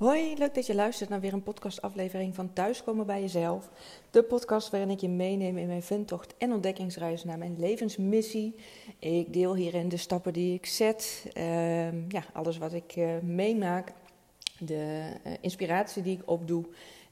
Hoi, 0.00 0.34
leuk 0.38 0.54
dat 0.54 0.66
je 0.66 0.74
luistert 0.74 1.10
naar 1.10 1.20
weer 1.20 1.32
een 1.32 1.42
podcastaflevering 1.42 2.34
van 2.34 2.52
Thuiskomen 2.52 3.06
bij 3.06 3.20
Jezelf. 3.20 3.70
De 4.10 4.22
podcast 4.22 4.70
waarin 4.70 4.90
ik 4.90 5.00
je 5.00 5.08
meeneem 5.08 5.58
in 5.58 5.66
mijn 5.66 5.82
vindtocht 5.82 6.34
en 6.36 6.52
ontdekkingsreis 6.52 7.24
naar 7.24 7.38
mijn 7.38 7.56
levensmissie. 7.58 8.54
Ik 8.98 9.32
deel 9.32 9.54
hierin 9.54 9.88
de 9.88 9.96
stappen 9.96 10.32
die 10.32 10.54
ik 10.54 10.66
zet, 10.66 11.26
ehm, 11.32 12.04
ja, 12.08 12.24
alles 12.32 12.58
wat 12.58 12.72
ik 12.72 12.96
uh, 12.96 13.18
meemaak, 13.18 13.92
de 14.58 15.12
uh, 15.26 15.32
inspiratie 15.40 16.02
die 16.02 16.16
ik 16.16 16.30
opdoe 16.30 16.64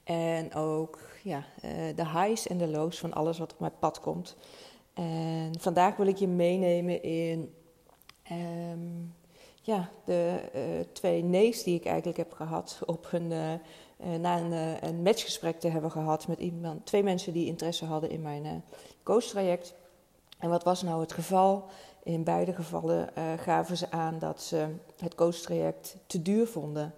en 0.04 0.54
ook 0.54 0.98
ja, 1.22 1.44
uh, 1.64 1.70
de 1.96 2.08
highs 2.08 2.46
en 2.46 2.58
de 2.58 2.68
lows 2.68 2.98
van 2.98 3.12
alles 3.12 3.38
wat 3.38 3.52
op 3.52 3.60
mijn 3.60 3.78
pad 3.78 4.00
komt. 4.00 4.36
En 4.94 5.52
vandaag 5.58 5.96
wil 5.96 6.06
ik 6.06 6.16
je 6.16 6.28
meenemen 6.28 7.02
in 7.02 7.54
um, 8.32 9.14
ja, 9.68 9.90
de 10.04 10.40
uh, 10.54 10.62
twee 10.92 11.22
nee's 11.22 11.62
die 11.62 11.74
ik 11.74 11.84
eigenlijk 11.84 12.16
heb 12.16 12.32
gehad 12.32 12.78
op 12.86 13.08
een, 13.10 13.30
uh, 13.30 14.14
na 14.20 14.38
een, 14.38 14.84
een, 14.88 15.02
matchgesprek 15.02 15.60
te 15.60 15.68
hebben 15.68 15.90
gehad 15.90 16.28
met 16.28 16.38
iemand, 16.38 16.86
twee 16.86 17.02
mensen 17.02 17.32
die 17.32 17.46
interesse 17.46 17.84
hadden 17.84 18.10
in 18.10 18.22
mijn 18.22 18.64
coachtraject. 19.02 19.74
En 20.38 20.48
wat 20.48 20.64
was 20.64 20.82
nou 20.82 21.00
het 21.00 21.12
geval? 21.12 21.64
In 22.02 22.24
beide 22.24 22.52
gevallen 22.52 23.08
gaven 23.38 23.76
ze 23.76 23.90
aan 23.90 24.18
dat 24.18 24.42
ze 24.42 24.66
het 24.98 25.14
coachtraject 25.14 25.96
te 26.06 26.22
duur 26.22 26.46
vonden. 26.46 26.94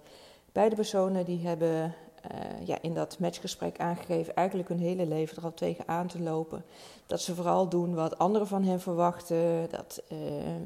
Beide 0.51 0.75
personen 0.75 1.25
die 1.25 1.47
hebben 1.47 1.95
uh, 2.31 2.67
ja, 2.67 2.77
in 2.81 2.93
dat 2.93 3.19
matchgesprek 3.19 3.79
aangegeven 3.79 4.35
eigenlijk 4.35 4.69
hun 4.69 4.79
hele 4.79 5.05
leven 5.05 5.37
er 5.37 5.43
al 5.43 5.53
tegen 5.53 5.87
aan 5.87 6.07
te 6.07 6.21
lopen. 6.21 6.63
Dat 7.05 7.21
ze 7.21 7.35
vooral 7.35 7.69
doen 7.69 7.95
wat 7.95 8.17
anderen 8.17 8.47
van 8.47 8.63
hen 8.63 8.79
verwachten. 8.79 9.69
Dat 9.69 10.01
uh, 10.11 10.17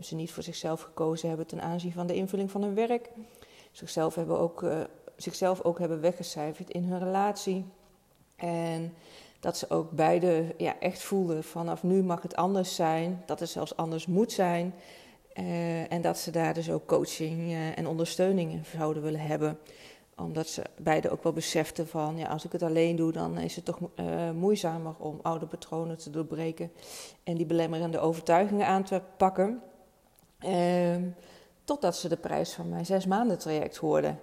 ze 0.02 0.16
niet 0.16 0.32
voor 0.32 0.44
zichzelf 0.44 0.82
gekozen 0.82 1.28
hebben 1.28 1.48
ten 1.48 1.62
aanzien 1.62 1.92
van 1.92 2.08
de 2.08 2.16
invulling 2.16 2.52
van 2.52 2.62
hun 2.62 2.76
werk. 2.76 3.10
Zichzelf, 3.72 4.16
hebben 4.16 4.40
ook, 4.40 4.62
uh, 4.62 4.80
zichzelf 5.16 5.62
ook 5.62 5.80
hebben 5.80 6.02
weggecijferd 6.02 6.70
in 6.70 6.84
hun 6.84 7.00
relatie. 7.00 7.66
En 8.36 8.94
dat 9.40 9.58
ze 9.58 9.70
ook 9.70 9.92
beide 9.92 10.54
ja, 10.58 10.80
echt 10.80 11.02
voelden 11.02 11.44
vanaf 11.44 11.84
nu 11.84 12.04
mag 12.04 12.22
het 12.22 12.36
anders 12.36 12.76
zijn. 12.76 13.24
Dat 13.26 13.40
het 13.40 13.50
zelfs 13.50 13.76
anders 13.76 14.06
moet 14.06 14.32
zijn. 14.32 14.74
en 15.90 16.02
dat 16.02 16.18
ze 16.18 16.32
daar 16.32 16.54
dus 16.54 16.72
ook 16.72 16.86
coaching 16.86 17.54
en 17.76 17.88
ondersteuning 17.88 18.52
in 18.52 18.64
zouden 18.78 19.04
willen 19.04 19.20
hebben 19.20 19.58
omdat 20.18 20.48
ze 20.48 20.62
beide 20.78 21.10
ook 21.10 21.24
wel 21.24 21.34
beseften 21.34 21.88
van, 21.88 22.18
ja, 22.18 22.28
als 22.28 22.46
ik 22.46 22.52
het 22.52 22.64
alleen 22.64 22.96
doe, 22.96 23.12
dan 23.12 23.38
is 23.38 23.56
het 23.56 23.66
toch 23.66 23.80
uh, 23.96 24.32
moeizamer 24.32 24.94
om 24.98 25.20
oude 25.22 25.46
patronen 25.46 25.98
te 25.98 26.10
doorbreken 26.10 26.72
en 27.24 27.36
die 27.36 27.46
belemmerende 27.46 28.00
overtuigingen 28.00 28.68
aan 28.68 28.84
te 28.84 29.02
pakken. 29.18 29.62
Uh, 30.46 30.96
totdat 31.64 31.96
ze 31.96 32.10
de 32.10 32.18
prijs 32.18 32.54
van 32.54 32.70
mijn 32.70 32.86
zes 32.86 33.06
maanden 33.06 33.38
traject 33.38 33.78
hoorden. 33.78 34.20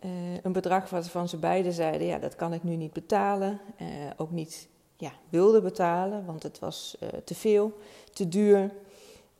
Uh, 0.00 0.10
een 0.42 0.52
bedrag 0.52 0.90
waarvan 0.90 1.28
ze 1.28 1.36
beiden 1.36 1.72
zeiden, 1.72 2.06
ja, 2.06 2.18
dat 2.18 2.36
kan 2.36 2.52
ik 2.52 2.62
nu 2.62 2.76
niet 2.76 2.92
betalen. 2.92 3.60
Eh, 3.76 3.86
ook 4.16 4.30
niet 4.30 4.68
ja, 4.96 5.12
wilde 5.28 5.60
betalen, 5.60 6.24
want 6.24 6.42
het 6.42 6.58
was 6.58 6.98
te 7.24 7.34
veel, 7.34 7.78
te 8.12 8.28
duur. 8.28 8.70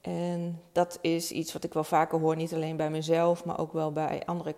En 0.00 0.60
dat 0.72 0.98
is 1.00 1.30
iets 1.30 1.52
wat 1.52 1.64
ik 1.64 1.72
wel 1.72 1.84
vaker 1.84 2.18
hoor, 2.18 2.36
niet 2.36 2.54
alleen 2.54 2.76
bij 2.76 2.90
mezelf, 2.90 3.44
maar 3.44 3.58
ook 3.58 3.72
wel 3.72 3.92
bij 3.92 4.22
andere 4.24 4.54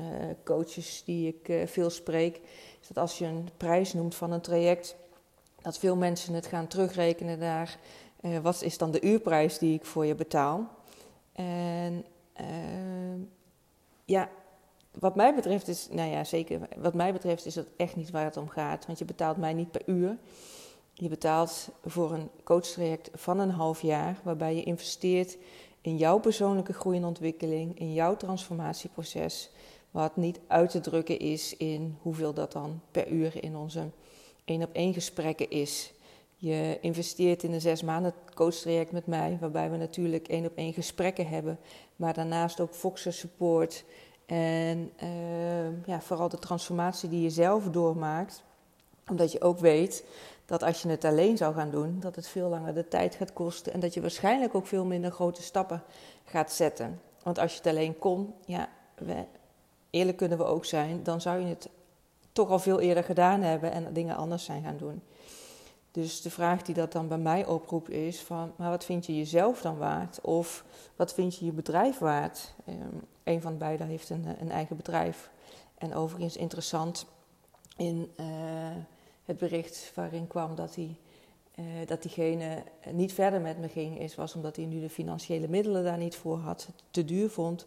uh, 0.00 0.06
coaches 0.44 1.02
die 1.04 1.28
ik 1.28 1.48
uh, 1.48 1.66
veel 1.66 1.90
spreek, 1.90 2.40
is 2.80 2.88
dat 2.88 2.98
als 2.98 3.18
je 3.18 3.24
een 3.24 3.48
prijs 3.56 3.92
noemt 3.92 4.14
van 4.14 4.32
een 4.32 4.40
traject, 4.40 4.96
dat 5.62 5.78
veel 5.78 5.96
mensen 5.96 6.34
het 6.34 6.46
gaan 6.46 6.66
terugrekenen 6.66 7.38
naar 7.38 7.78
uh, 8.20 8.38
wat 8.38 8.62
is 8.62 8.78
dan 8.78 8.90
de 8.90 9.00
uurprijs 9.00 9.58
die 9.58 9.74
ik 9.74 9.84
voor 9.84 10.06
je 10.06 10.14
betaal. 10.14 10.68
En 11.32 12.04
ja, 14.04 14.30
wat 14.98 15.16
mij 15.16 15.34
betreft 15.34 15.68
is, 15.68 15.88
nou 15.90 16.10
ja, 16.10 16.24
zeker, 16.24 16.60
wat 16.76 16.94
mij 16.94 17.12
betreft 17.12 17.46
is 17.46 17.54
dat 17.54 17.66
echt 17.76 17.96
niet 17.96 18.10
waar 18.10 18.24
het 18.24 18.36
om 18.36 18.48
gaat, 18.48 18.86
want 18.86 18.98
je 18.98 19.04
betaalt 19.04 19.36
mij 19.36 19.52
niet 19.52 19.70
per 19.70 19.82
uur. 19.86 20.16
Je 20.92 21.08
betaalt 21.08 21.68
voor 21.84 22.12
een 22.12 22.30
coachtraject 22.44 23.10
van 23.14 23.38
een 23.38 23.50
half 23.50 23.82
jaar, 23.82 24.20
waarbij 24.22 24.54
je 24.54 24.62
investeert 24.62 25.36
in 25.80 25.96
jouw 25.96 26.18
persoonlijke 26.18 26.72
groei 26.72 26.96
en 26.96 27.04
ontwikkeling, 27.04 27.78
in 27.78 27.92
jouw 27.92 28.16
transformatieproces. 28.16 29.50
Wat 29.90 30.16
niet 30.16 30.40
uit 30.46 30.70
te 30.70 30.80
drukken 30.80 31.18
is 31.18 31.56
in 31.56 31.96
hoeveel 32.02 32.32
dat 32.32 32.52
dan 32.52 32.80
per 32.90 33.08
uur 33.08 33.44
in 33.44 33.56
onze 33.56 33.90
één 34.44 34.62
op 34.62 34.72
één 34.72 34.92
gesprekken 34.92 35.50
is. 35.50 35.92
Je 36.36 36.78
investeert 36.80 37.42
in 37.42 37.52
een 37.52 37.60
zes 37.60 37.82
maanden 37.82 38.14
coachtraject 38.34 38.92
met 38.92 39.06
mij, 39.06 39.36
waarbij 39.40 39.70
we 39.70 39.76
natuurlijk 39.76 40.28
één 40.28 40.46
op 40.46 40.56
één 40.56 40.72
gesprekken 40.72 41.28
hebben, 41.28 41.58
maar 41.96 42.14
daarnaast 42.14 42.60
ook 42.60 42.74
Foxer 42.74 43.12
support 43.12 43.84
en 44.26 44.90
uh, 45.02 45.86
ja, 45.86 46.00
vooral 46.00 46.28
de 46.28 46.38
transformatie 46.38 47.08
die 47.08 47.22
je 47.22 47.30
zelf 47.30 47.64
doormaakt. 47.64 48.42
Omdat 49.10 49.32
je 49.32 49.40
ook 49.40 49.58
weet 49.58 50.04
dat 50.46 50.62
als 50.62 50.82
je 50.82 50.88
het 50.88 51.04
alleen 51.04 51.36
zou 51.36 51.54
gaan 51.54 51.70
doen, 51.70 52.00
dat 52.00 52.16
het 52.16 52.28
veel 52.28 52.48
langer 52.48 52.74
de 52.74 52.88
tijd 52.88 53.14
gaat 53.14 53.32
kosten 53.32 53.72
en 53.72 53.80
dat 53.80 53.94
je 53.94 54.00
waarschijnlijk 54.00 54.54
ook 54.54 54.66
veel 54.66 54.84
minder 54.84 55.10
grote 55.10 55.42
stappen 55.42 55.82
gaat 56.24 56.52
zetten. 56.52 57.00
Want 57.22 57.38
als 57.38 57.52
je 57.52 57.58
het 57.58 57.66
alleen 57.66 57.98
kon, 57.98 58.34
ja, 58.46 58.68
eerlijk 59.90 60.16
kunnen 60.16 60.38
we 60.38 60.44
ook 60.44 60.64
zijn, 60.64 61.02
dan 61.02 61.20
zou 61.20 61.40
je 61.40 61.46
het 61.46 61.68
toch 62.32 62.50
al 62.50 62.58
veel 62.58 62.80
eerder 62.80 63.04
gedaan 63.04 63.40
hebben 63.40 63.72
en 63.72 63.92
dingen 63.92 64.16
anders 64.16 64.44
zijn 64.44 64.62
gaan 64.62 64.76
doen. 64.76 65.02
Dus 65.90 66.22
de 66.22 66.30
vraag 66.30 66.62
die 66.62 66.74
dat 66.74 66.92
dan 66.92 67.08
bij 67.08 67.18
mij 67.18 67.46
oproept 67.46 67.90
is 67.90 68.20
van, 68.20 68.52
maar 68.56 68.70
wat 68.70 68.84
vind 68.84 69.06
je 69.06 69.16
jezelf 69.16 69.60
dan 69.60 69.78
waard? 69.78 70.20
Of 70.20 70.64
wat 70.96 71.14
vind 71.14 71.36
je 71.36 71.44
je 71.44 71.52
bedrijf 71.52 71.98
waard? 71.98 72.54
Um, 72.68 73.02
een 73.24 73.40
van 73.40 73.58
beiden 73.58 73.86
heeft 73.86 74.10
een, 74.10 74.24
een, 74.40 74.50
eigen 74.50 74.76
bedrijf. 74.76 75.30
En 75.78 75.94
overigens 75.94 76.36
interessant 76.36 77.06
in 77.76 78.12
uh, 78.20 78.26
het 79.24 79.38
bericht 79.38 79.92
waarin 79.94 80.26
kwam 80.26 80.54
dat 80.54 80.74
hij 80.74 80.96
uh, 81.58 81.64
dat 81.86 82.02
diegene 82.02 82.62
niet 82.90 83.12
verder 83.12 83.40
met 83.40 83.58
me 83.58 83.68
ging, 83.68 84.00
is, 84.00 84.14
was 84.14 84.34
omdat 84.34 84.56
hij 84.56 84.64
nu 84.64 84.80
de 84.80 84.90
financiële 84.90 85.48
middelen 85.48 85.84
daar 85.84 85.98
niet 85.98 86.16
voor 86.16 86.36
had, 86.36 86.68
te 86.90 87.04
duur 87.04 87.30
vond. 87.30 87.66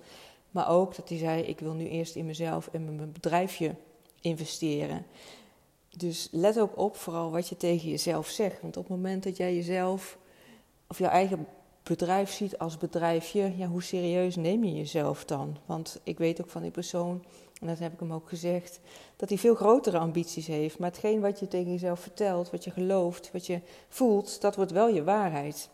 Maar 0.51 0.69
ook 0.69 0.95
dat 0.95 1.09
hij 1.09 1.17
zei: 1.17 1.41
Ik 1.41 1.59
wil 1.59 1.73
nu 1.73 1.87
eerst 1.87 2.15
in 2.15 2.25
mezelf 2.25 2.69
en 2.71 2.95
mijn 2.95 3.11
bedrijfje 3.11 3.75
investeren. 4.21 5.05
Dus 5.97 6.27
let 6.31 6.59
ook 6.59 6.77
op, 6.77 6.95
vooral 6.95 7.31
wat 7.31 7.47
je 7.47 7.57
tegen 7.57 7.89
jezelf 7.89 8.27
zegt. 8.27 8.61
Want 8.61 8.77
op 8.77 8.83
het 8.83 8.95
moment 8.95 9.23
dat 9.23 9.37
jij 9.37 9.55
jezelf 9.55 10.17
of 10.87 10.97
jouw 10.97 11.09
eigen 11.09 11.47
bedrijf 11.83 12.31
ziet 12.31 12.57
als 12.57 12.77
bedrijfje, 12.77 13.53
ja, 13.57 13.67
hoe 13.67 13.83
serieus 13.83 14.35
neem 14.35 14.63
je 14.63 14.73
jezelf 14.73 15.25
dan? 15.25 15.57
Want 15.65 15.99
ik 16.03 16.17
weet 16.17 16.41
ook 16.41 16.49
van 16.49 16.61
die 16.61 16.71
persoon, 16.71 17.23
en 17.61 17.67
dat 17.67 17.79
heb 17.79 17.93
ik 17.93 17.99
hem 17.99 18.13
ook 18.13 18.29
gezegd, 18.29 18.79
dat 19.15 19.29
hij 19.29 19.37
veel 19.37 19.55
grotere 19.55 19.97
ambities 19.97 20.47
heeft. 20.47 20.79
Maar 20.79 20.89
hetgeen 20.89 21.21
wat 21.21 21.39
je 21.39 21.47
tegen 21.47 21.71
jezelf 21.71 21.99
vertelt, 21.99 22.49
wat 22.49 22.63
je 22.63 22.71
gelooft, 22.71 23.31
wat 23.31 23.45
je 23.45 23.59
voelt, 23.89 24.41
dat 24.41 24.55
wordt 24.55 24.71
wel 24.71 24.87
je 24.87 25.03
waarheid. 25.03 25.69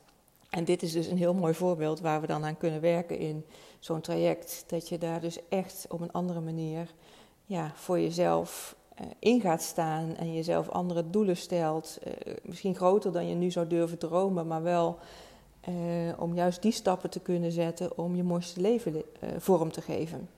En 0.49 0.63
dit 0.63 0.83
is 0.83 0.91
dus 0.91 1.07
een 1.07 1.17
heel 1.17 1.33
mooi 1.33 1.53
voorbeeld 1.53 1.99
waar 1.99 2.21
we 2.21 2.27
dan 2.27 2.45
aan 2.45 2.57
kunnen 2.57 2.81
werken 2.81 3.17
in 3.17 3.45
zo'n 3.79 4.01
traject. 4.01 4.63
Dat 4.67 4.89
je 4.89 4.97
daar 4.97 5.21
dus 5.21 5.39
echt 5.49 5.85
op 5.89 6.01
een 6.01 6.11
andere 6.11 6.39
manier 6.39 6.93
ja, 7.45 7.71
voor 7.75 7.99
jezelf 7.99 8.75
uh, 9.01 9.07
in 9.19 9.41
gaat 9.41 9.61
staan 9.61 10.15
en 10.15 10.33
jezelf 10.33 10.69
andere 10.69 11.09
doelen 11.09 11.37
stelt. 11.37 11.97
Uh, 12.07 12.33
misschien 12.43 12.75
groter 12.75 13.11
dan 13.11 13.27
je 13.27 13.35
nu 13.35 13.51
zou 13.51 13.67
durven 13.67 13.97
dromen, 13.97 14.47
maar 14.47 14.63
wel 14.63 14.97
uh, 15.69 15.73
om 16.17 16.35
juist 16.35 16.61
die 16.61 16.71
stappen 16.71 17.09
te 17.09 17.19
kunnen 17.19 17.51
zetten 17.51 17.97
om 17.97 18.15
je 18.15 18.23
mooiste 18.23 18.61
leven 18.61 19.03
vorm 19.37 19.71
te 19.71 19.81
geven. 19.81 20.29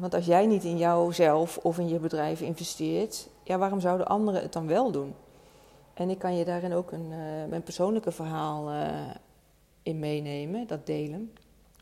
want 0.00 0.14
als 0.14 0.26
jij 0.26 0.46
niet 0.46 0.64
in 0.64 0.78
jouzelf 0.78 1.58
of 1.58 1.78
in 1.78 1.88
je 1.88 1.98
bedrijf 1.98 2.40
investeert, 2.40 3.28
ja, 3.42 3.58
waarom 3.58 3.80
zouden 3.80 4.06
anderen 4.06 4.42
het 4.42 4.52
dan 4.52 4.66
wel 4.66 4.90
doen? 4.90 5.14
En 6.00 6.10
ik 6.10 6.18
kan 6.18 6.36
je 6.36 6.44
daarin 6.44 6.72
ook 6.72 6.92
een, 6.92 7.08
mijn 7.48 7.62
persoonlijke 7.62 8.12
verhaal 8.12 8.70
in 9.82 9.98
meenemen, 9.98 10.66
dat 10.66 10.86
delen. 10.86 11.32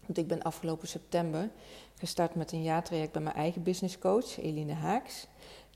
Want 0.06 0.18
ik 0.18 0.26
ben 0.26 0.42
afgelopen 0.42 0.88
september 0.88 1.50
gestart 1.98 2.34
met 2.34 2.52
een 2.52 2.62
jaartraject 2.62 3.12
bij 3.12 3.22
mijn 3.22 3.34
eigen 3.34 3.62
businesscoach, 3.62 4.40
Eline 4.40 4.72
Haaks. 4.72 5.26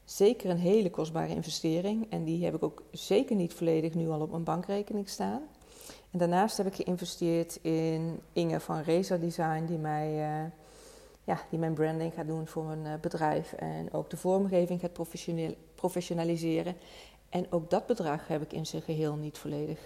Zeker 0.04 0.50
een 0.50 0.58
hele 0.58 0.90
kostbare 0.90 1.34
investering 1.34 2.06
en 2.10 2.24
die 2.24 2.44
heb 2.44 2.54
ik 2.54 2.62
ook 2.62 2.82
zeker 2.90 3.36
niet 3.36 3.54
volledig 3.54 3.94
nu 3.94 4.08
al 4.08 4.20
op 4.20 4.30
mijn 4.30 4.44
bankrekening 4.44 5.08
staan. 5.08 5.42
En 6.10 6.18
daarnaast 6.18 6.56
heb 6.56 6.66
ik 6.66 6.74
geïnvesteerd 6.74 7.58
in 7.62 8.20
Inge 8.32 8.60
van 8.60 8.82
Razer 8.82 9.20
Design, 9.20 9.64
die, 9.64 9.78
mij, 9.78 10.12
uh, 10.12 10.50
ja, 11.24 11.40
die 11.50 11.58
mijn 11.58 11.74
branding 11.74 12.14
gaat 12.14 12.26
doen 12.26 12.46
voor 12.46 12.64
mijn 12.64 13.00
bedrijf 13.00 13.52
en 13.52 13.92
ook 13.92 14.10
de 14.10 14.16
vormgeving 14.16 14.80
gaat 14.80 14.98
professionaliseren. 15.74 16.76
En 17.32 17.52
ook 17.52 17.70
dat 17.70 17.86
bedrag 17.86 18.28
heb 18.28 18.42
ik 18.42 18.52
in 18.52 18.66
zijn 18.66 18.82
geheel 18.82 19.14
niet 19.14 19.38
volledig 19.38 19.78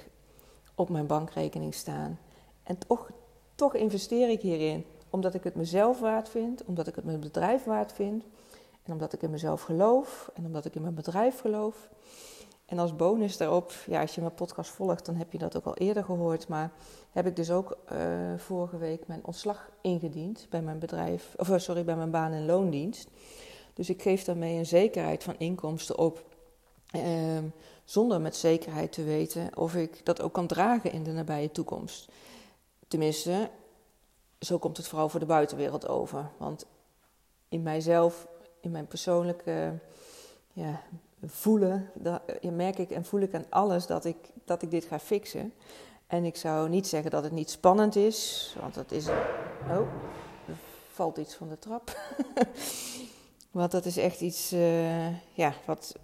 op 0.75 0.89
mijn 0.89 1.07
bankrekening 1.07 1.75
staan. 1.75 2.19
En 2.63 2.79
toch 2.79 3.11
toch 3.55 3.75
investeer 3.75 4.29
ik 4.29 4.41
hierin 4.41 4.85
omdat 5.11 5.35
ik 5.35 5.45
het 5.45 5.55
mezelf 5.55 6.01
waard 6.01 6.29
vind, 6.29 6.65
omdat 6.65 6.87
ik 6.87 6.95
het 6.95 7.05
mijn 7.05 7.21
bedrijf 7.21 7.65
waard 7.65 7.93
vind 7.93 8.25
en 8.83 8.93
omdat 8.93 9.13
ik 9.13 9.23
in 9.23 9.31
mezelf 9.31 9.63
geloof 9.63 10.31
en 10.35 10.47
omdat 10.47 10.65
ik 10.65 10.75
in 10.75 10.83
mijn 10.83 10.95
bedrijf 10.95 11.41
geloof. 11.41 11.89
En 12.67 12.79
als 12.79 12.97
bonus 12.97 13.37
daarop, 13.37 13.73
ja, 13.87 14.01
als 14.01 14.15
je 14.15 14.21
mijn 14.21 14.35
podcast 14.35 14.71
volgt, 14.71 15.07
dan 15.07 15.15
heb 15.15 15.33
je 15.33 15.39
dat 15.39 15.57
ook 15.57 15.65
al 15.65 15.77
eerder 15.77 16.05
gehoord. 16.05 16.49
Maar 16.49 16.71
heb 17.11 17.27
ik 17.27 17.37
dus 17.37 17.51
ook 17.51 17.77
uh, 17.93 17.99
vorige 18.37 18.79
week 18.79 19.07
mijn 19.07 19.21
ontslag 19.25 19.71
ingediend 19.81 20.47
bij 20.51 20.63
mijn 20.63 20.79
bedrijf, 20.79 21.35
of 21.37 21.51
eh, 21.51 21.59
sorry, 21.59 21.85
bij 21.85 21.97
mijn 21.97 22.11
baan- 22.11 22.33
en 22.33 22.47
loondienst. 22.47 23.09
Dus 23.75 23.91
ik 23.91 24.03
geef 24.03 24.25
daarmee 24.25 24.59
een 24.59 24.67
zekerheid 24.67 25.25
van 25.25 25.35
inkomsten 25.39 25.99
op. 25.99 26.36
Uh, 26.93 27.39
zonder 27.85 28.21
met 28.21 28.37
zekerheid 28.37 28.93
te 28.93 29.05
weten 29.05 29.57
of 29.57 29.75
ik 29.75 30.05
dat 30.05 30.21
ook 30.21 30.33
kan 30.33 30.47
dragen 30.47 30.93
in 30.93 31.03
de 31.03 31.13
nabije 31.13 31.51
toekomst. 31.51 32.09
Tenminste, 32.89 33.51
zo 34.39 34.59
komt 34.59 34.77
het 34.77 34.89
vooral 34.89 35.09
voor 35.09 35.21
de 35.21 35.27
buitenwereld 35.27 35.89
over. 35.89 36.31
Want 36.37 36.67
in 37.49 37.63
mijzelf, 37.63 38.27
in 38.61 38.71
mijn 38.71 38.87
persoonlijke 38.87 39.79
ja, 40.53 40.83
voelen, 41.25 41.91
merk 42.41 42.79
ik 42.79 42.91
en 42.91 43.05
voel 43.05 43.21
ik 43.21 43.35
aan 43.35 43.47
alles 43.49 43.87
dat 43.87 44.05
ik, 44.05 44.17
dat 44.45 44.63
ik 44.63 44.71
dit 44.71 44.85
ga 44.85 44.99
fixen. 44.99 45.53
En 46.07 46.25
ik 46.25 46.37
zou 46.37 46.69
niet 46.69 46.87
zeggen 46.87 47.11
dat 47.11 47.23
het 47.23 47.33
niet 47.33 47.51
spannend 47.51 47.97
is, 47.97 48.55
want 48.61 48.75
dat 48.75 48.91
is. 48.91 49.09
Oh, 49.69 49.89
er 50.47 50.57
valt 50.93 51.17
iets 51.17 51.35
van 51.35 51.49
de 51.49 51.59
trap. 51.59 52.01
want 53.51 53.71
dat 53.71 53.85
is 53.85 53.97
echt 53.97 54.21
iets 54.21 54.53
uh, 54.53 55.35
ja, 55.35 55.55
wat 55.65 55.95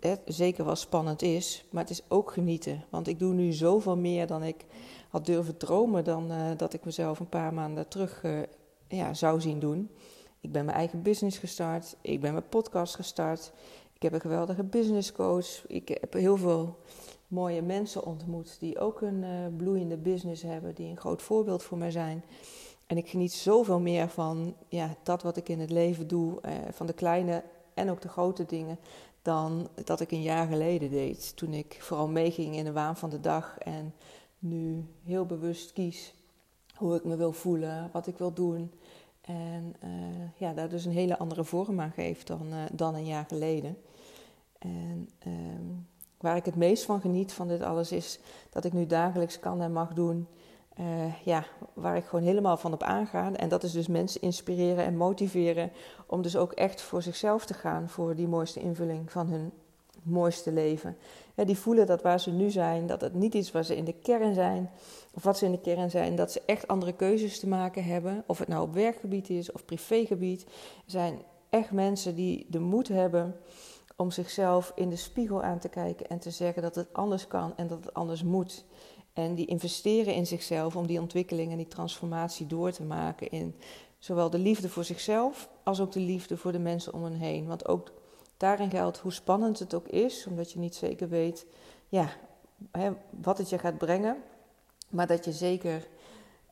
hè, 0.00 0.14
zeker 0.24 0.64
wel 0.64 0.76
spannend 0.76 1.22
is, 1.22 1.64
maar 1.70 1.82
het 1.82 1.90
is 1.90 2.02
ook 2.08 2.30
genieten. 2.32 2.84
Want 2.90 3.08
ik 3.08 3.18
doe 3.18 3.32
nu 3.34 3.52
zoveel 3.52 3.96
meer 3.96 4.26
dan 4.26 4.42
ik 4.42 4.64
had 5.08 5.26
durven 5.26 5.56
dromen 5.56 6.04
dan 6.04 6.32
uh, 6.32 6.50
dat 6.56 6.72
ik 6.72 6.84
mezelf 6.84 7.20
een 7.20 7.28
paar 7.28 7.54
maanden 7.54 7.88
terug 7.88 8.22
uh, 8.22 8.38
ja, 8.88 9.14
zou 9.14 9.40
zien 9.40 9.58
doen. 9.58 9.90
Ik 10.40 10.52
ben 10.52 10.64
mijn 10.64 10.76
eigen 10.76 11.02
business 11.02 11.38
gestart, 11.38 11.96
ik 12.00 12.20
ben 12.20 12.32
mijn 12.32 12.48
podcast 12.48 12.94
gestart, 12.94 13.52
ik 13.92 14.02
heb 14.02 14.12
een 14.12 14.20
geweldige 14.20 14.64
business 14.64 15.12
coach, 15.12 15.66
ik 15.66 15.88
heb 15.88 16.12
heel 16.12 16.36
veel 16.36 16.78
mooie 17.28 17.62
mensen 17.62 18.04
ontmoet 18.04 18.56
die 18.60 18.78
ook 18.78 19.00
een 19.00 19.22
uh, 19.22 19.56
bloeiende 19.56 19.96
business 19.96 20.42
hebben, 20.42 20.74
die 20.74 20.90
een 20.90 21.00
groot 21.00 21.22
voorbeeld 21.22 21.62
voor 21.62 21.78
mij 21.78 21.90
zijn. 21.90 22.24
En 22.86 22.96
ik 22.96 23.08
geniet 23.08 23.32
zoveel 23.32 23.80
meer 23.80 24.08
van 24.08 24.56
ja, 24.68 24.96
dat 25.02 25.22
wat 25.22 25.36
ik 25.36 25.48
in 25.48 25.60
het 25.60 25.70
leven 25.70 26.08
doe, 26.08 26.40
van 26.70 26.86
de 26.86 26.92
kleine 26.92 27.42
en 27.74 27.90
ook 27.90 28.00
de 28.00 28.08
grote 28.08 28.44
dingen, 28.46 28.78
dan 29.22 29.68
dat 29.84 30.00
ik 30.00 30.10
een 30.10 30.22
jaar 30.22 30.46
geleden 30.46 30.90
deed. 30.90 31.36
Toen 31.36 31.52
ik 31.54 31.76
vooral 31.80 32.08
meeging 32.08 32.56
in 32.56 32.64
de 32.64 32.72
waan 32.72 32.96
van 32.96 33.10
de 33.10 33.20
dag 33.20 33.58
en 33.58 33.94
nu 34.38 34.84
heel 35.04 35.26
bewust 35.26 35.72
kies 35.72 36.14
hoe 36.74 36.94
ik 36.94 37.04
me 37.04 37.16
wil 37.16 37.32
voelen, 37.32 37.90
wat 37.92 38.06
ik 38.06 38.18
wil 38.18 38.32
doen. 38.32 38.72
En 39.20 39.74
uh, 39.84 39.90
ja, 40.36 40.52
daar 40.52 40.68
dus 40.68 40.84
een 40.84 40.92
hele 40.92 41.18
andere 41.18 41.44
vorm 41.44 41.80
aan 41.80 41.90
geeft 41.90 42.26
dan, 42.26 42.46
uh, 42.46 42.58
dan 42.72 42.94
een 42.94 43.06
jaar 43.06 43.24
geleden. 43.28 43.78
En 44.58 45.08
uh, 45.26 45.32
waar 46.18 46.36
ik 46.36 46.44
het 46.44 46.56
meest 46.56 46.84
van 46.84 47.00
geniet 47.00 47.32
van 47.32 47.48
dit 47.48 47.62
alles 47.62 47.92
is 47.92 48.18
dat 48.50 48.64
ik 48.64 48.72
nu 48.72 48.86
dagelijks 48.86 49.38
kan 49.38 49.60
en 49.60 49.72
mag 49.72 49.94
doen. 49.94 50.26
Uh, 50.80 51.22
ja, 51.24 51.44
waar 51.72 51.96
ik 51.96 52.04
gewoon 52.04 52.24
helemaal 52.24 52.56
van 52.56 52.72
op 52.72 52.82
aanga. 52.82 53.32
En 53.32 53.48
dat 53.48 53.62
is 53.62 53.72
dus 53.72 53.86
mensen 53.86 54.20
inspireren 54.20 54.84
en 54.84 54.96
motiveren 54.96 55.72
om 56.06 56.22
dus 56.22 56.36
ook 56.36 56.52
echt 56.52 56.80
voor 56.80 57.02
zichzelf 57.02 57.46
te 57.46 57.54
gaan, 57.54 57.88
voor 57.88 58.14
die 58.14 58.28
mooiste 58.28 58.60
invulling 58.60 59.12
van 59.12 59.28
hun 59.28 59.52
mooiste 60.02 60.52
leven. 60.52 60.96
Die 61.34 61.58
voelen 61.58 61.86
dat 61.86 62.02
waar 62.02 62.20
ze 62.20 62.30
nu 62.30 62.50
zijn, 62.50 62.86
dat 62.86 63.00
het 63.00 63.14
niet 63.14 63.34
is 63.34 63.52
waar 63.52 63.64
ze 63.64 63.76
in 63.76 63.84
de 63.84 63.94
kern 64.02 64.34
zijn, 64.34 64.70
of 65.14 65.22
wat 65.22 65.38
ze 65.38 65.44
in 65.44 65.52
de 65.52 65.60
kern 65.60 65.90
zijn, 65.90 66.16
dat 66.16 66.32
ze 66.32 66.42
echt 66.46 66.68
andere 66.68 66.92
keuzes 66.92 67.40
te 67.40 67.48
maken 67.48 67.84
hebben. 67.84 68.24
Of 68.26 68.38
het 68.38 68.48
nou 68.48 68.62
op 68.62 68.74
werkgebied 68.74 69.30
is 69.30 69.52
of 69.52 69.64
privégebied. 69.64 70.46
Zijn 70.86 71.18
echt 71.50 71.70
mensen 71.70 72.14
die 72.14 72.46
de 72.48 72.60
moed 72.60 72.88
hebben 72.88 73.36
om 73.96 74.10
zichzelf 74.10 74.72
in 74.74 74.88
de 74.88 74.96
spiegel 74.96 75.42
aan 75.42 75.58
te 75.58 75.68
kijken 75.68 76.08
en 76.08 76.18
te 76.18 76.30
zeggen 76.30 76.62
dat 76.62 76.74
het 76.74 76.92
anders 76.92 77.26
kan 77.26 77.52
en 77.56 77.66
dat 77.66 77.84
het 77.84 77.94
anders 77.94 78.22
moet. 78.22 78.64
En 79.12 79.34
die 79.34 79.46
investeren 79.46 80.14
in 80.14 80.26
zichzelf 80.26 80.76
om 80.76 80.86
die 80.86 81.00
ontwikkeling 81.00 81.50
en 81.50 81.56
die 81.56 81.68
transformatie 81.68 82.46
door 82.46 82.70
te 82.70 82.82
maken 82.82 83.30
in 83.30 83.54
zowel 83.98 84.30
de 84.30 84.38
liefde 84.38 84.68
voor 84.68 84.84
zichzelf 84.84 85.48
als 85.62 85.80
ook 85.80 85.92
de 85.92 86.00
liefde 86.00 86.36
voor 86.36 86.52
de 86.52 86.58
mensen 86.58 86.92
om 86.92 87.04
hen 87.04 87.12
heen. 87.12 87.46
Want 87.46 87.68
ook 87.68 87.92
daarin 88.36 88.70
geldt 88.70 88.98
hoe 88.98 89.12
spannend 89.12 89.58
het 89.58 89.74
ook 89.74 89.88
is, 89.88 90.26
omdat 90.26 90.52
je 90.52 90.58
niet 90.58 90.74
zeker 90.74 91.08
weet 91.08 91.46
ja, 91.88 92.08
hè, 92.70 92.90
wat 93.10 93.38
het 93.38 93.48
je 93.48 93.58
gaat 93.58 93.78
brengen, 93.78 94.16
maar 94.88 95.06
dat 95.06 95.24
je 95.24 95.32
zeker 95.32 95.88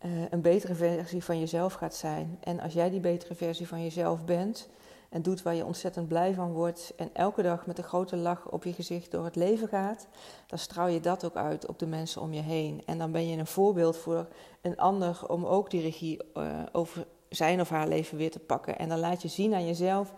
uh, 0.04 0.22
een 0.30 0.40
betere 0.40 0.74
versie 0.74 1.24
van 1.24 1.38
jezelf 1.38 1.72
gaat 1.72 1.94
zijn. 1.94 2.38
En 2.40 2.60
als 2.60 2.72
jij 2.72 2.90
die 2.90 3.00
betere 3.00 3.34
versie 3.34 3.68
van 3.68 3.82
jezelf 3.82 4.24
bent 4.24 4.68
en 5.10 5.22
doet 5.22 5.42
waar 5.42 5.54
je 5.54 5.64
ontzettend 5.64 6.08
blij 6.08 6.34
van 6.34 6.52
wordt 6.52 6.92
en 6.96 7.10
elke 7.12 7.42
dag 7.42 7.66
met 7.66 7.78
een 7.78 7.84
grote 7.84 8.16
lach 8.16 8.50
op 8.50 8.64
je 8.64 8.72
gezicht 8.72 9.10
door 9.10 9.24
het 9.24 9.36
leven 9.36 9.68
gaat, 9.68 10.06
dan 10.46 10.58
straal 10.58 10.88
je 10.88 11.00
dat 11.00 11.24
ook 11.24 11.36
uit 11.36 11.66
op 11.66 11.78
de 11.78 11.86
mensen 11.86 12.22
om 12.22 12.32
je 12.32 12.40
heen. 12.40 12.82
En 12.86 12.98
dan 12.98 13.12
ben 13.12 13.28
je 13.28 13.36
een 13.36 13.46
voorbeeld 13.46 13.96
voor 13.96 14.28
een 14.60 14.76
ander 14.76 15.28
om 15.28 15.44
ook 15.44 15.70
die 15.70 15.80
regie 15.80 16.20
uh, 16.34 16.62
over 16.72 17.06
zijn 17.28 17.60
of 17.60 17.68
haar 17.68 17.88
leven 17.88 18.16
weer 18.16 18.30
te 18.30 18.38
pakken. 18.38 18.78
En 18.78 18.88
dan 18.88 18.98
laat 18.98 19.22
je 19.22 19.28
zien 19.28 19.54
aan 19.54 19.66
jezelf 19.66 20.12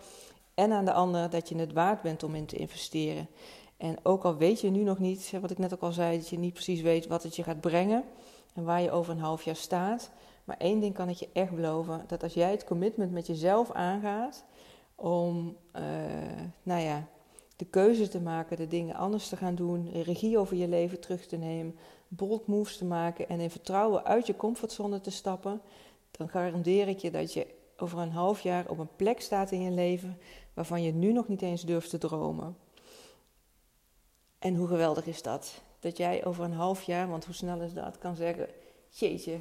en 0.53 0.71
aan 0.71 0.85
de 0.85 0.93
ander 0.93 1.29
dat 1.29 1.49
je 1.49 1.57
het 1.57 1.73
waard 1.73 2.01
bent 2.01 2.23
om 2.23 2.35
in 2.35 2.45
te 2.45 2.55
investeren. 2.55 3.27
En 3.77 3.97
ook 4.03 4.23
al 4.23 4.37
weet 4.37 4.61
je 4.61 4.69
nu 4.69 4.83
nog 4.83 4.99
niet, 4.99 5.33
wat 5.41 5.51
ik 5.51 5.57
net 5.57 5.73
ook 5.73 5.81
al 5.81 5.91
zei, 5.91 6.17
dat 6.17 6.29
je 6.29 6.39
niet 6.39 6.53
precies 6.53 6.81
weet 6.81 7.07
wat 7.07 7.23
het 7.23 7.35
je 7.35 7.43
gaat 7.43 7.61
brengen 7.61 8.03
en 8.53 8.63
waar 8.63 8.81
je 8.81 8.91
over 8.91 9.13
een 9.13 9.19
half 9.19 9.43
jaar 9.43 9.55
staat. 9.55 10.11
Maar 10.43 10.57
één 10.57 10.79
ding 10.79 10.93
kan 10.93 11.09
ik 11.09 11.15
je 11.15 11.29
echt 11.33 11.51
beloven: 11.51 12.03
dat 12.07 12.23
als 12.23 12.33
jij 12.33 12.51
het 12.51 12.63
commitment 12.63 13.11
met 13.11 13.27
jezelf 13.27 13.71
aangaat 13.71 14.45
om, 14.95 15.57
uh, 15.75 15.83
nou 16.63 16.81
ja, 16.81 17.07
de 17.55 17.65
keuze 17.65 18.07
te 18.07 18.21
maken, 18.21 18.57
de 18.57 18.67
dingen 18.67 18.95
anders 18.95 19.27
te 19.27 19.37
gaan 19.37 19.55
doen, 19.55 19.91
regie 19.91 20.37
over 20.37 20.55
je 20.55 20.67
leven 20.67 20.99
terug 20.99 21.25
te 21.25 21.37
nemen, 21.37 21.75
bold 22.07 22.47
moves 22.47 22.77
te 22.77 22.85
maken 22.85 23.29
en 23.29 23.39
in 23.39 23.49
vertrouwen 23.49 24.03
uit 24.03 24.27
je 24.27 24.35
comfortzone 24.35 25.01
te 25.01 25.11
stappen, 25.11 25.61
dan 26.11 26.29
garandeer 26.29 26.87
ik 26.87 26.99
je 26.99 27.11
dat 27.11 27.33
je 27.33 27.47
over 27.77 27.99
een 27.99 28.11
half 28.11 28.41
jaar 28.41 28.69
op 28.69 28.77
een 28.77 28.95
plek 28.95 29.21
staat 29.21 29.51
in 29.51 29.61
je 29.61 29.71
leven 29.71 30.17
waarvan 30.53 30.83
je 30.83 30.93
nu 30.93 31.13
nog 31.13 31.27
niet 31.27 31.41
eens 31.41 31.61
durft 31.61 31.89
te 31.89 31.97
dromen. 31.97 32.57
En 34.39 34.55
hoe 34.55 34.67
geweldig 34.67 35.05
is 35.05 35.21
dat? 35.21 35.61
Dat 35.79 35.97
jij 35.97 36.25
over 36.25 36.43
een 36.43 36.53
half 36.53 36.83
jaar, 36.83 37.07
want 37.09 37.25
hoe 37.25 37.35
snel 37.35 37.61
is 37.61 37.73
dat, 37.73 37.97
kan 37.97 38.15
zeggen: 38.15 38.47
Jeetje, 38.89 39.39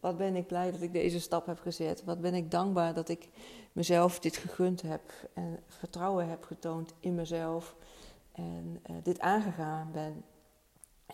wat 0.00 0.16
ben 0.16 0.36
ik 0.36 0.46
blij 0.46 0.70
dat 0.70 0.80
ik 0.80 0.92
deze 0.92 1.20
stap 1.20 1.46
heb 1.46 1.60
gezet. 1.60 2.04
Wat 2.04 2.20
ben 2.20 2.34
ik 2.34 2.50
dankbaar 2.50 2.94
dat 2.94 3.08
ik 3.08 3.28
mezelf 3.72 4.18
dit 4.18 4.36
gegund 4.36 4.82
heb 4.82 5.02
en 5.34 5.58
vertrouwen 5.66 6.28
heb 6.28 6.44
getoond 6.44 6.92
in 7.00 7.14
mezelf 7.14 7.74
en 8.32 8.82
uh, 8.90 8.96
dit 9.02 9.20
aangegaan 9.20 9.90
ben. 9.92 10.24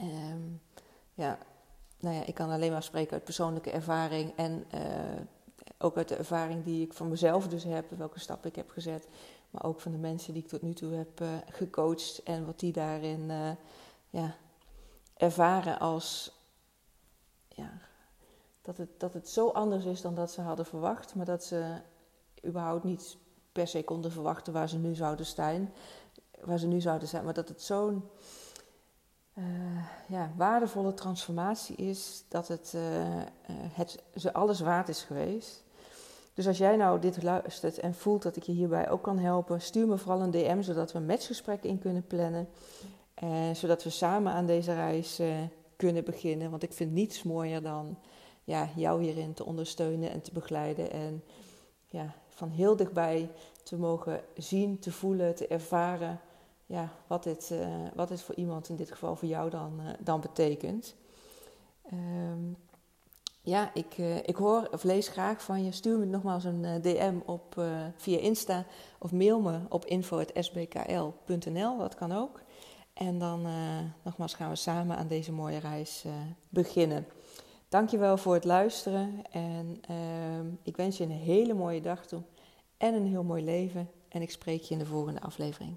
Um, 0.00 0.60
ja, 1.14 1.38
nou 2.00 2.14
ja, 2.16 2.24
ik 2.24 2.34
kan 2.34 2.50
alleen 2.50 2.72
maar 2.72 2.82
spreken 2.82 3.12
uit 3.12 3.24
persoonlijke 3.24 3.70
ervaring 3.70 4.32
en 4.36 4.66
uh, 4.74 4.80
ook 5.78 5.96
uit 5.96 6.08
de 6.08 6.16
ervaring 6.16 6.64
die 6.64 6.84
ik 6.84 6.92
van 6.92 7.08
mezelf 7.08 7.48
dus 7.48 7.64
heb, 7.64 7.90
welke 7.90 8.20
stappen 8.20 8.50
ik 8.50 8.56
heb 8.56 8.70
gezet, 8.70 9.08
maar 9.50 9.64
ook 9.64 9.80
van 9.80 9.92
de 9.92 9.98
mensen 9.98 10.32
die 10.32 10.42
ik 10.42 10.48
tot 10.48 10.62
nu 10.62 10.72
toe 10.72 10.92
heb 10.92 11.20
uh, 11.20 11.28
gecoacht 11.50 12.22
en 12.22 12.46
wat 12.46 12.60
die 12.60 12.72
daarin 12.72 13.30
ja, 14.10 14.36
ervaren 15.16 15.78
als 15.78 16.32
ja, 17.48 17.80
dat, 18.66 18.76
het, 18.76 18.88
dat 19.00 19.12
het 19.12 19.28
zo 19.28 19.48
anders 19.48 19.84
is 19.84 20.00
dan 20.00 20.14
dat 20.14 20.30
ze 20.30 20.40
hadden 20.40 20.66
verwacht, 20.66 21.14
maar 21.14 21.24
dat 21.24 21.44
ze 21.44 21.80
überhaupt 22.44 22.84
niet 22.84 23.16
per 23.52 23.66
se 23.66 23.84
konden 23.84 24.12
verwachten 24.12 24.52
waar 24.52 24.68
ze 24.68 24.78
nu 24.78 24.94
zouden 24.94 25.26
staan, 25.26 25.72
waar 26.40 26.58
ze 26.58 26.66
nu 26.66 26.80
zouden 26.80 27.08
zijn, 27.08 27.24
maar 27.24 27.34
dat 27.34 27.48
het 27.48 27.62
zo'n 27.62 28.04
uh, 29.38 29.44
ja, 30.08 30.32
waardevolle 30.36 30.94
transformatie 30.94 31.76
is 31.76 32.24
dat 32.28 32.48
het, 32.48 32.72
uh, 32.76 32.82
het 33.72 34.02
ze 34.14 34.32
alles 34.32 34.60
waard 34.60 34.88
is 34.88 35.02
geweest. 35.02 35.64
Dus 36.34 36.46
als 36.46 36.58
jij 36.58 36.76
nou 36.76 37.00
dit 37.00 37.22
luistert 37.22 37.78
en 37.78 37.94
voelt 37.94 38.22
dat 38.22 38.36
ik 38.36 38.42
je 38.42 38.52
hierbij 38.52 38.90
ook 38.90 39.02
kan 39.02 39.18
helpen, 39.18 39.60
stuur 39.60 39.86
me 39.86 39.98
vooral 39.98 40.20
een 40.20 40.30
DM 40.30 40.62
zodat 40.62 40.92
we 40.92 40.98
een 40.98 41.06
matchgesprek 41.06 41.62
in 41.62 41.78
kunnen 41.78 42.06
plannen. 42.06 42.48
En 43.14 43.56
zodat 43.56 43.82
we 43.82 43.90
samen 43.90 44.32
aan 44.32 44.46
deze 44.46 44.74
reis 44.74 45.20
kunnen 45.76 46.04
beginnen. 46.04 46.50
Want 46.50 46.62
ik 46.62 46.72
vind 46.72 46.92
niets 46.92 47.22
mooier 47.22 47.62
dan 47.62 47.98
ja, 48.46 48.68
jou 48.76 49.02
hierin 49.02 49.34
te 49.34 49.44
ondersteunen 49.44 50.10
en 50.10 50.22
te 50.22 50.32
begeleiden. 50.32 50.90
En 50.90 51.24
ja, 51.86 52.14
van 52.28 52.50
heel 52.50 52.76
dichtbij 52.76 53.30
te 53.62 53.76
mogen 53.76 54.20
zien, 54.36 54.78
te 54.78 54.92
voelen, 54.92 55.34
te 55.34 55.46
ervaren 55.46 56.20
ja, 56.66 56.92
wat, 57.06 57.22
dit, 57.22 57.50
uh, 57.52 57.66
wat 57.94 58.08
dit 58.08 58.22
voor 58.22 58.34
iemand, 58.34 58.68
in 58.68 58.76
dit 58.76 58.90
geval 58.90 59.16
voor 59.16 59.28
jou, 59.28 59.50
dan, 59.50 59.80
uh, 59.80 59.86
dan 59.98 60.20
betekent. 60.20 60.94
Um, 61.92 62.56
ja, 63.40 63.70
ik, 63.74 63.98
uh, 63.98 64.16
ik 64.16 64.36
hoor 64.36 64.68
of 64.72 64.82
lees 64.82 65.08
graag 65.08 65.42
van 65.42 65.64
je. 65.64 65.72
Stuur 65.72 65.98
me 65.98 66.04
nogmaals 66.04 66.44
een 66.44 66.82
DM 66.82 67.14
op, 67.24 67.60
via 67.96 68.18
Insta 68.18 68.64
of 68.98 69.12
mail 69.12 69.40
me 69.40 69.58
op 69.68 69.84
info.sbkl.nl, 69.84 71.78
dat 71.78 71.94
kan 71.94 72.12
ook. 72.12 72.40
En 72.92 73.18
dan 73.18 73.46
nogmaals 74.02 74.34
gaan 74.34 74.50
we 74.50 74.56
samen 74.56 74.96
aan 74.96 75.08
deze 75.08 75.32
mooie 75.32 75.58
reis 75.58 76.04
beginnen. 76.48 77.06
Dankjewel 77.68 78.16
voor 78.16 78.34
het 78.34 78.44
luisteren 78.44 79.22
en 79.30 79.78
ehm, 79.80 80.46
ik 80.62 80.76
wens 80.76 80.96
je 80.96 81.04
een 81.04 81.10
hele 81.10 81.54
mooie 81.54 81.80
dag 81.80 82.06
toe 82.06 82.22
en 82.76 82.94
een 82.94 83.06
heel 83.06 83.24
mooi 83.24 83.44
leven. 83.44 83.90
En 84.08 84.22
ik 84.22 84.30
spreek 84.30 84.62
je 84.62 84.72
in 84.72 84.78
de 84.78 84.86
volgende 84.86 85.20
aflevering. 85.20 85.76